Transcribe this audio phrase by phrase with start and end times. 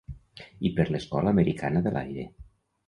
[0.69, 2.29] I per l'Escola Americana de l'Aire.